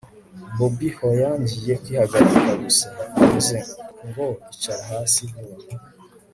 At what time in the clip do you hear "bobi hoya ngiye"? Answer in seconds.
0.55-1.73